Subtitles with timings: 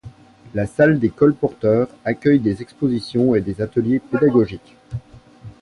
[0.55, 4.75] La salle des colporteurs accueille des expositions et des ateliers pédagogiques.